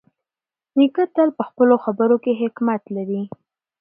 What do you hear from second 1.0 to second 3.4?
تل په خپلو خبرو کې حکمت لري.